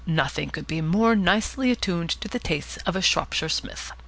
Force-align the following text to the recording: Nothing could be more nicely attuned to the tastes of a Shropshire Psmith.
Nothing 0.07 0.49
could 0.49 0.65
be 0.65 0.81
more 0.81 1.15
nicely 1.15 1.69
attuned 1.69 2.09
to 2.21 2.27
the 2.27 2.39
tastes 2.39 2.77
of 2.87 2.95
a 2.95 3.03
Shropshire 3.03 3.49
Psmith. 3.49 3.91